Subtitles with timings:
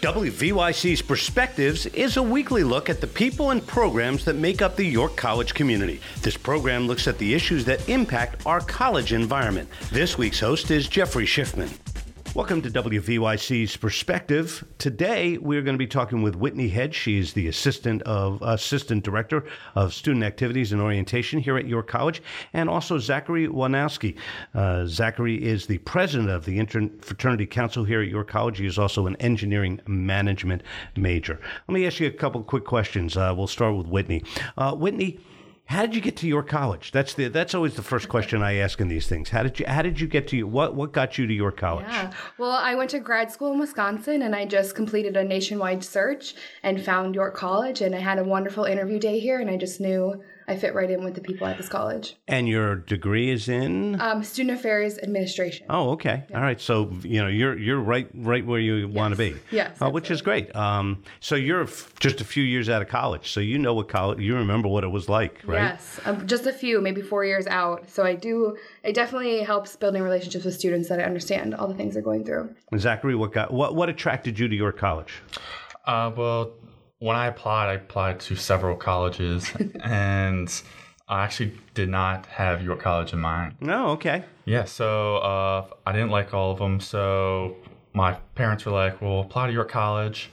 [0.00, 4.84] WVYC's Perspectives is a weekly look at the people and programs that make up the
[4.84, 6.00] York College community.
[6.22, 9.68] This program looks at the issues that impact our college environment.
[9.92, 11.68] This week's host is Jeffrey Schiffman.
[12.32, 14.64] Welcome to WVYC's Perspective.
[14.78, 16.94] Today we're going to be talking with Whitney Hedge.
[16.94, 19.44] She's the assistant of assistant director
[19.74, 24.14] of student activities and orientation here at York College, and also Zachary Wojnowski.
[24.54, 28.58] Uh, Zachary is the president of the Interfraternity Council here at York College.
[28.58, 30.62] He is also an engineering management
[30.96, 31.40] major.
[31.66, 33.16] Let me ask you a couple quick questions.
[33.16, 34.22] Uh, we'll start with Whitney.
[34.56, 35.18] Uh, Whitney.
[35.70, 36.90] How did you get to York College?
[36.90, 39.30] That's the that's always the first question I ask in these things.
[39.30, 41.58] How did you how did you get to your what what got you to York
[41.58, 41.86] College?
[41.88, 42.10] Yeah.
[42.38, 46.34] Well, I went to grad school in Wisconsin and I just completed a nationwide search
[46.64, 49.80] and found York College and I had a wonderful interview day here and I just
[49.80, 52.16] knew I fit right in with the people at this college.
[52.26, 55.66] And your degree is in um, student affairs administration.
[55.70, 56.36] Oh, okay, yeah.
[56.36, 56.60] all right.
[56.60, 58.96] So you know you're you're right right where you yes.
[58.96, 59.36] want to be.
[59.52, 60.54] Yes, uh, which is great.
[60.56, 63.88] Um, so you're f- just a few years out of college, so you know what
[63.88, 64.18] college.
[64.18, 65.62] You remember what it was like, right?
[65.62, 67.88] Yes, um, just a few, maybe four years out.
[67.88, 68.56] So I do.
[68.82, 72.24] It definitely helps building relationships with students that I understand all the things they're going
[72.24, 72.52] through.
[72.76, 75.22] Zachary, what got what what attracted you to York College?
[75.86, 76.54] Uh, well,
[77.00, 79.50] when I applied, I applied to several colleges,
[79.82, 80.62] and
[81.08, 83.56] I actually did not have York College in mind.
[83.60, 84.24] No, oh, okay.
[84.44, 86.78] Yeah, so uh, I didn't like all of them.
[86.78, 87.56] So
[87.94, 90.30] my parents were like, "Well, apply to York College,"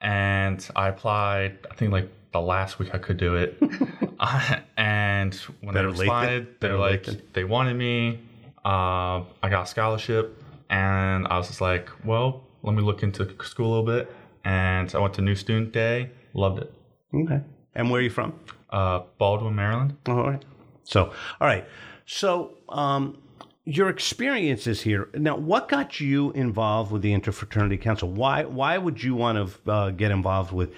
[0.00, 1.58] and I applied.
[1.70, 3.58] I think like the last week I could do it,
[4.76, 8.20] and when Better they responded, they're like, they wanted me.
[8.64, 13.34] Uh, I got a scholarship, and I was just like, "Well, let me look into
[13.42, 16.10] school a little bit." And I went to New Student Day.
[16.34, 16.72] Loved it.
[17.14, 17.40] Okay.
[17.74, 18.38] And where are you from?
[18.70, 19.96] Uh, Baldwin, Maryland.
[20.06, 20.44] Oh, all right.
[20.84, 21.66] So, all right.
[22.06, 23.18] So, um,
[23.64, 25.08] your experiences here.
[25.14, 28.08] Now, what got you involved with the Interfraternity Council?
[28.10, 30.72] Why why would you want to uh, get involved with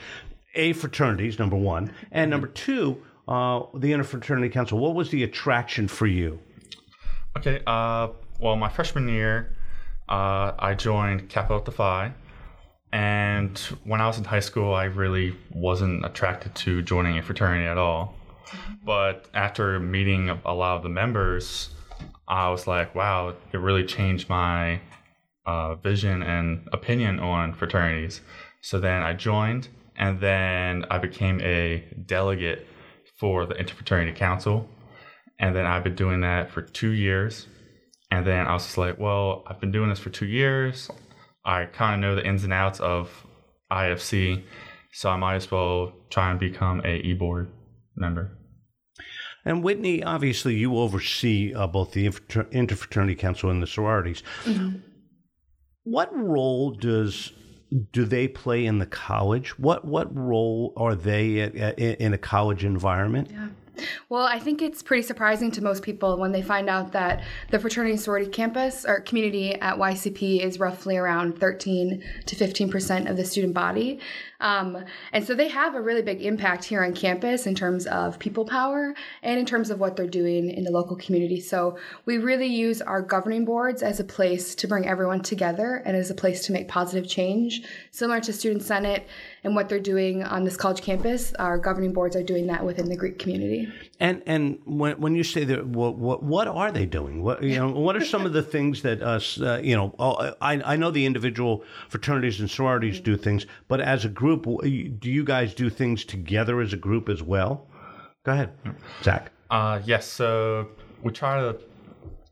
[0.54, 1.38] a fraternities?
[1.38, 4.78] Number one, and number two, uh, the Interfraternity Council.
[4.78, 6.38] What was the attraction for you?
[7.38, 7.62] Okay.
[7.66, 8.08] Uh,
[8.38, 9.56] well, my freshman year,
[10.08, 12.12] uh, I joined Kappa Alpha Phi,
[12.94, 17.66] and when I was in high school, I really wasn't attracted to joining a fraternity
[17.66, 18.14] at all.
[18.86, 21.70] But after meeting a lot of the members,
[22.28, 24.80] I was like, wow, it really changed my
[25.44, 28.20] uh, vision and opinion on fraternities.
[28.60, 29.66] So then I joined,
[29.96, 32.64] and then I became a delegate
[33.18, 34.68] for the Interfraternity Council.
[35.40, 37.48] And then I've been doing that for two years.
[38.12, 40.88] And then I was just like, well, I've been doing this for two years.
[41.44, 43.26] I kind of know the ins and outs of
[43.70, 44.42] IFC,
[44.92, 47.50] so I might as well try and become a e-board
[47.96, 48.38] member.
[49.44, 54.22] And Whitney, obviously, you oversee uh, both the Interfraternity Council and the sororities.
[54.44, 54.78] Mm-hmm.
[55.82, 57.32] What role does
[57.92, 59.58] do they play in the college?
[59.58, 63.28] What what role are they at, at, in a college environment?
[63.30, 63.48] Yeah.
[64.08, 67.58] Well, I think it's pretty surprising to most people when they find out that the
[67.58, 73.16] fraternity sorority campus or community at YCP is roughly around 13 to 15 percent of
[73.16, 74.00] the student body.
[74.40, 78.18] Um, and so they have a really big impact here on campus in terms of
[78.18, 81.40] people power and in terms of what they're doing in the local community.
[81.40, 85.96] So we really use our governing boards as a place to bring everyone together and
[85.96, 87.62] as a place to make positive change.
[87.90, 89.06] Similar to Student Senate
[89.44, 92.88] and what they're doing on this college campus, our governing boards are doing that within
[92.88, 93.72] the Greek community.
[94.00, 97.22] And and when, when you say that, what, what what are they doing?
[97.22, 100.34] What you know, what are some of the things that us, uh, you know, oh,
[100.40, 105.00] I I know the individual fraternities and sororities do things, but as a group group,
[105.00, 107.66] do you guys do things together as a group as well?
[108.24, 108.52] Go ahead,
[109.02, 109.30] Zach.
[109.50, 110.06] Uh, yes.
[110.06, 110.68] So
[111.02, 111.58] we try to.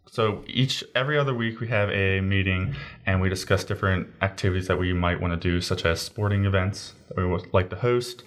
[0.06, 2.74] So each every other week we have a meeting
[3.06, 6.94] and we discuss different activities that we might want to do, such as sporting events
[7.08, 8.22] that we would like to host.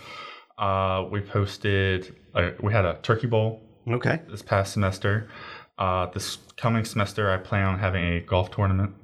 [0.58, 2.16] Uh, we posted.
[2.34, 3.62] Uh, we had a turkey bowl.
[3.88, 4.22] Okay.
[4.30, 5.30] This past semester.
[5.78, 8.96] Uh, this coming semester, I plan on having a golf tournament.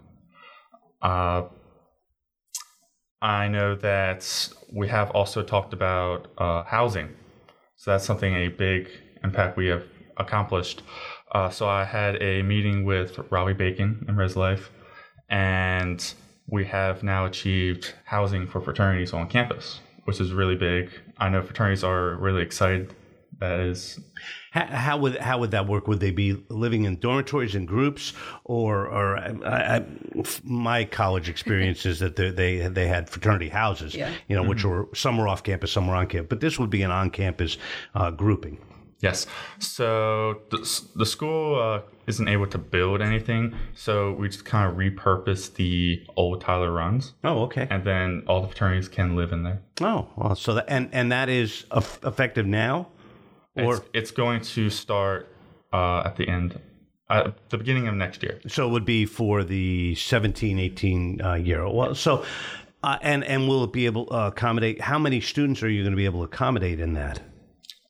[1.02, 1.44] Uh,
[3.22, 7.10] I know that we have also talked about uh, housing.
[7.76, 8.90] So that's something a big
[9.24, 9.84] impact we have
[10.18, 10.82] accomplished.
[11.32, 14.70] Uh, so I had a meeting with Robbie Bacon and Res Life,
[15.30, 16.14] and
[16.48, 20.90] we have now achieved housing for fraternities on campus, which is really big.
[21.18, 22.94] I know fraternities are really excited
[23.42, 24.00] that is
[24.52, 25.88] how, how, would how would that work?
[25.88, 28.14] Would they be living in dormitories in groups,
[28.46, 29.86] or or I, I,
[30.44, 34.12] my college experience is that they, they they had fraternity houses, yeah.
[34.28, 34.50] you know, mm-hmm.
[34.50, 36.92] which were some were off campus, some were on campus, but this would be an
[36.92, 37.58] on campus
[37.96, 38.60] uh, grouping.
[39.02, 39.26] Yes.
[39.60, 44.78] So the, the school uh, isn't able to build anything, so we just kind of
[44.78, 47.68] repurpose the old Tyler Runs, Oh, okay.
[47.70, 49.62] and then all the fraternities can live in there.
[49.82, 52.90] Oh, well, so that and and that is effective now,
[53.56, 55.28] or It's, it's going to start
[55.74, 56.60] uh, at the end,
[57.10, 58.40] at the beginning of next year.
[58.48, 61.68] so it would be for the 17, 18 uh, year.
[61.68, 62.24] Well, so
[62.84, 64.82] uh, and and will it be able to accommodate?
[64.82, 67.22] How many students are you going to be able to accommodate in that?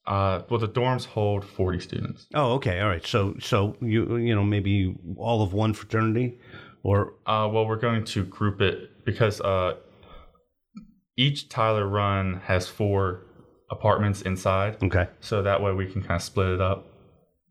[0.08, 2.28] Uh, well, the dorms hold 40 students.
[2.34, 3.06] Oh, okay, all right.
[3.06, 6.40] So so you you know maybe all of one fraternity,
[6.84, 9.76] or Uh, well, we're going to group it because uh,
[11.18, 13.26] each Tyler Run has four
[13.70, 14.78] apartments inside.
[14.84, 15.08] okay.
[15.20, 16.88] So that way we can kind of split it up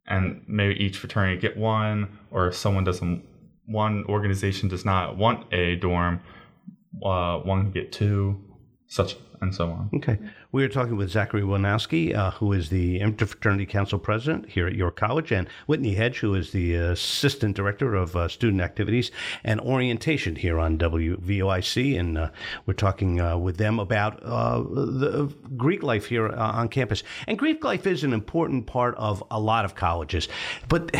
[0.06, 3.24] and maybe each fraternity get one, or if someone doesn't,
[3.66, 6.20] one organization does not want a dorm,
[7.04, 8.42] uh, one can get two,
[8.90, 9.88] such and so on.
[9.94, 10.18] Okay.
[10.52, 14.74] We are talking with Zachary Wojnowski, uh, who is the Interfraternity Council President here at
[14.74, 19.10] York College, and Whitney Hedge, who is the Assistant Director of uh, Student Activities
[19.44, 21.98] and Orientation here on WVYC.
[21.98, 22.30] And uh,
[22.66, 27.02] we're talking uh, with them about uh, the Greek life here uh, on campus.
[27.28, 30.28] And Greek life is an important part of a lot of colleges.
[30.68, 30.94] But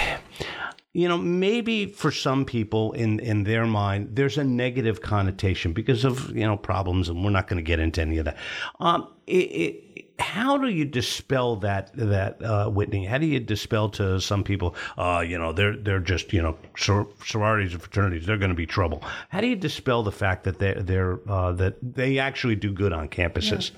[0.92, 6.04] you know, maybe for some people in in their mind, there's a negative connotation because
[6.04, 8.37] of you know problems, and we're not going to get into any of that.
[8.81, 9.90] Um, it, it,
[10.20, 13.04] how do you dispel that that uh, Whitney?
[13.04, 14.75] How do you dispel to some people?
[14.98, 18.26] Uh, you know, they're they're just you know sor- sororities and fraternities.
[18.26, 19.02] They're going to be trouble.
[19.31, 22.92] How do you dispel the fact that they they're uh, that they actually do good
[22.92, 23.70] on campuses?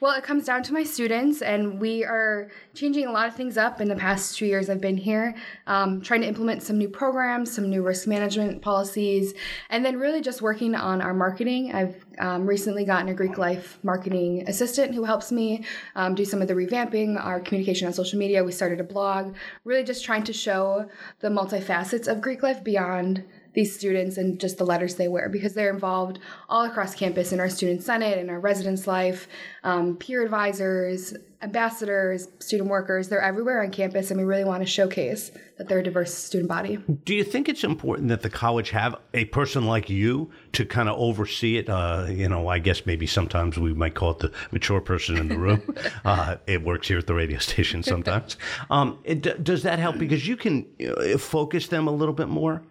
[0.00, 3.58] Well, it comes down to my students, and we are changing a lot of things
[3.58, 5.34] up in the past two years I've been here,
[5.66, 9.34] um, trying to implement some new programs, some new risk management policies,
[9.70, 11.74] and then really just working on our marketing.
[11.74, 15.64] I've um, recently gotten a Greek life marketing assistant who helps me
[15.94, 18.44] um, do some of the revamping, our communication on social media.
[18.44, 19.34] We started a blog,
[19.64, 20.88] really just trying to show
[21.20, 23.24] the multifacets of Greek life beyond
[23.58, 27.40] these students and just the letters they wear because they're involved all across campus in
[27.40, 29.26] our student senate in our residence life
[29.64, 31.12] um, peer advisors
[31.42, 35.80] ambassadors student workers they're everywhere on campus and we really want to showcase that they're
[35.80, 39.66] a diverse student body Do you think it's important that the college have a person
[39.66, 41.68] like you to kind of oversee it?
[41.68, 45.28] Uh, you know, I guess maybe sometimes we might call it the mature person in
[45.28, 45.74] the room.
[46.04, 48.36] uh, it works here at the radio station sometimes.
[48.70, 52.62] Um, it, does that help because you can uh, focus them a little bit more?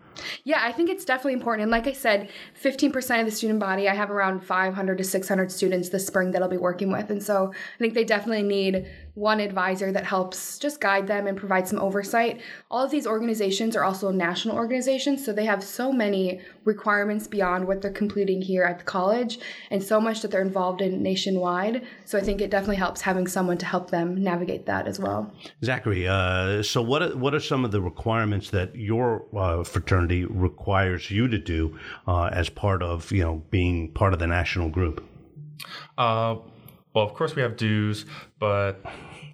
[0.44, 1.64] Yeah, I think it's definitely important.
[1.64, 2.30] And like I said,
[2.62, 6.42] 15% of the student body, I have around 500 to 600 students this spring that
[6.42, 7.10] I'll be working with.
[7.10, 8.88] And so I think they definitely need
[9.18, 12.40] one advisor that helps just guide them and provide some oversight.
[12.70, 17.68] All of these organizations are also national organizations, so they have so many requirements beyond
[17.68, 19.40] what they're completing here at the college
[19.72, 21.84] and so much that they're involved in nationwide.
[22.06, 25.34] So I think it definitely helps having someone to help them navigate that as well.
[25.64, 30.26] Zachary, uh, so what are, what are some of the requirements that your uh, fraternity
[30.26, 31.76] requires you to do
[32.08, 35.04] uh, as part of you know being part of the national group?
[36.98, 38.08] Well, of course we have dues,
[38.40, 38.84] but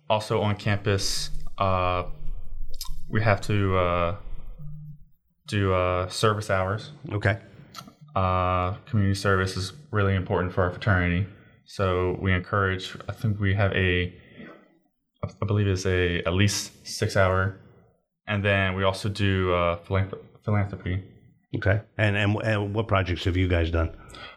[0.09, 2.03] also on campus, uh,
[3.07, 4.15] we have to uh,
[5.47, 6.91] do uh, service hours.
[7.09, 7.37] Okay.
[8.17, 11.25] Uh, community service is really important for our fraternity,
[11.63, 12.97] so we encourage.
[13.07, 14.13] I think we have a,
[15.23, 17.61] I believe it's a at least six hour,
[18.27, 21.01] and then we also do uh, philanthrop- philanthropy.
[21.55, 21.81] Okay.
[21.97, 23.91] And, and and what projects have you guys done?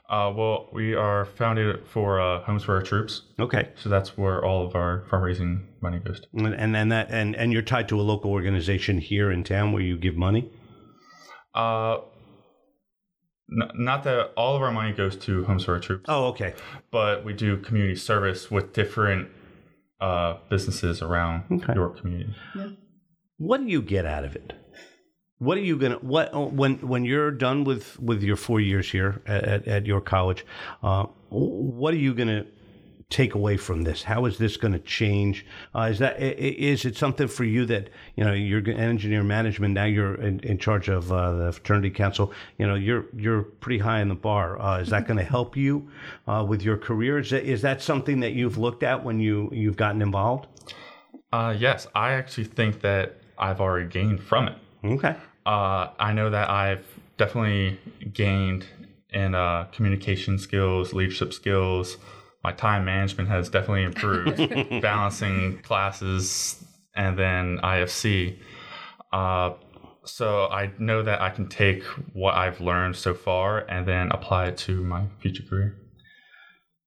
[0.09, 3.71] Uh, well, we are founded for uh, Homes for Our Troops, Okay.
[3.75, 6.27] so that's where all of our fundraising money goes to.
[6.35, 9.73] And and and that and and you're tied to a local organization here in town
[9.73, 10.49] where you give money.
[11.55, 11.95] Uh,
[13.51, 16.55] n- not that all of our money goes to Homes for Our Troops, Oh, okay.
[16.93, 19.29] but we do community service with different
[20.01, 21.75] uh, businesses around Okay.
[21.75, 22.35] York community.
[23.39, 24.53] What do you get out of it?
[25.39, 29.21] What are you gonna what when when you're done with with your four years here
[29.27, 30.47] at, at, York College?
[30.83, 32.47] Uh, what are you gonna
[33.09, 34.03] take away from this?
[34.03, 35.47] How is this going to change?
[35.75, 39.75] Uh, is that is it something for you that you know you're an engineer management
[39.75, 39.85] now?
[39.85, 42.33] You're in, in charge of uh, the fraternity council.
[42.59, 44.61] You know you're you're pretty high in the bar.
[44.61, 45.89] Uh, is that going to help you
[46.27, 47.19] uh, with your career?
[47.19, 50.49] Is that, is that something that you've looked at when you you've gotten involved?
[51.33, 54.57] Uh, yes, I actually think that I've already gained from it.
[54.93, 55.17] Okay.
[55.45, 56.85] Uh, I know that I've
[57.19, 57.79] definitely
[58.13, 58.67] gained
[59.11, 61.97] in uh, communication skills, leadership skills.
[62.43, 64.37] My time management has definitely improved,
[64.83, 66.65] balancing classes
[66.95, 68.39] and then IFC.
[69.13, 69.53] Uh,
[70.05, 74.47] so I know that I can take what I've learned so far and then apply
[74.47, 75.77] it to my future career.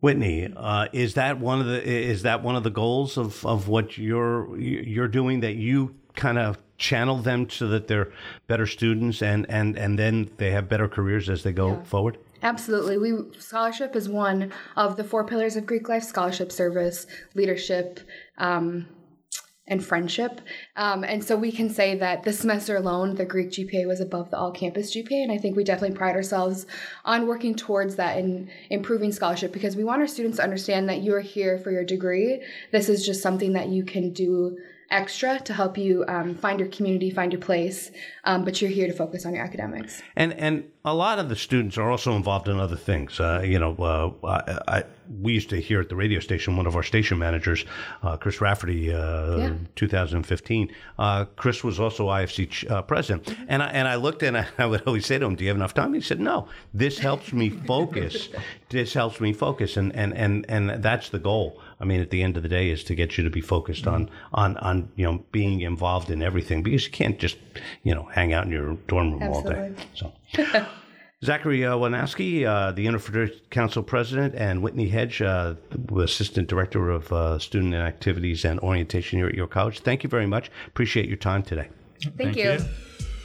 [0.01, 3.67] Whitney, uh, is that one of the is that one of the goals of, of
[3.67, 8.11] what you're you're doing that you kind of channel them so that they're
[8.47, 11.83] better students and, and, and then they have better careers as they go yeah.
[11.83, 12.17] forward?
[12.41, 12.97] Absolutely.
[12.97, 17.05] We scholarship is one of the four pillars of Greek life: scholarship, service,
[17.35, 17.99] leadership,
[18.37, 18.87] um,
[19.67, 20.39] and friendship.
[20.77, 24.31] Um, and so we can say that this semester alone, the Greek GPA was above
[24.31, 25.21] the all campus GPA.
[25.23, 26.65] And I think we definitely pride ourselves
[27.03, 31.03] on working towards that and improving scholarship because we want our students to understand that
[31.03, 32.41] you're here for your degree.
[32.71, 34.57] This is just something that you can do
[34.91, 37.91] extra to help you um, find your community, find your place,
[38.23, 40.01] um, but you're here to focus on your academics.
[40.15, 43.19] And and a lot of the students are also involved in other things.
[43.19, 43.75] Uh, you know,
[44.23, 44.27] uh,
[44.67, 44.83] I, I,
[45.21, 47.65] we used to hear at the radio station one of our station managers,
[48.01, 49.53] uh, Chris Rafferty, uh, yeah.
[49.75, 50.71] 2015.
[50.97, 53.43] Uh, Chris was also IFC uh, president, mm-hmm.
[53.47, 55.49] and I, and I looked and I, I, would always say to him, "Do you
[55.49, 56.47] have enough time?" He said, "No.
[56.73, 58.29] This helps me focus.
[58.69, 62.21] this helps me focus, and and and and that's the goal." I mean, at the
[62.21, 65.05] end of the day, is to get you to be focused on on on you
[65.05, 67.37] know being involved in everything because you can't just
[67.83, 69.55] you know hang out in your dorm room Absolutely.
[69.55, 69.85] all day.
[69.93, 70.65] So.
[71.23, 75.55] Zachary uh, Wojnowski, uh, the Interfraternity Council President, and Whitney Hedge, uh,
[75.97, 79.81] Assistant Director of uh, Student Activities and Orientation here at York College.
[79.81, 80.49] Thank you very much.
[80.67, 81.67] Appreciate your time today.
[82.01, 82.51] Thank, Thank you.
[82.51, 82.59] you.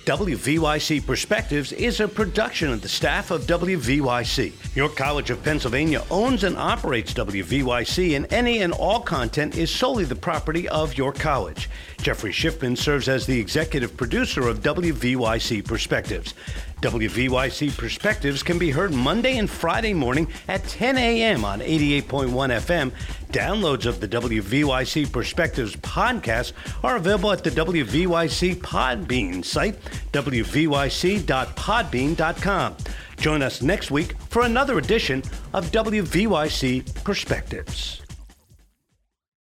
[0.04, 4.76] WVYC Perspectives is a production of the staff of WVYC.
[4.76, 10.04] York College of Pennsylvania owns and operates WVYC, and any and all content is solely
[10.04, 11.70] the property of York College.
[12.02, 16.34] Jeffrey Schiffman serves as the executive producer of WVYC Perspectives.
[16.81, 21.45] WVYC Perspectives can be heard Monday and Friday morning at 10 a.m.
[21.45, 22.93] on 88.1 FM.
[23.33, 26.52] Downloads of the WVYC Perspectives podcast
[26.83, 29.81] are available at the WVYC Podbean site,
[30.12, 32.76] wvyc.podbean.com.
[33.16, 38.03] Join us next week for another edition of WVYC Perspectives.